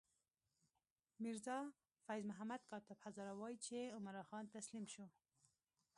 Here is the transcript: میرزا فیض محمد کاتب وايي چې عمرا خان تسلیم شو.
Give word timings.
میرزا 1.19 1.59
فیض 2.07 2.25
محمد 2.29 2.59
کاتب 2.69 2.95
وايي 3.39 3.57
چې 3.67 3.77
عمرا 3.97 4.23
خان 4.29 4.45
تسلیم 4.55 4.85
شو. 4.93 5.05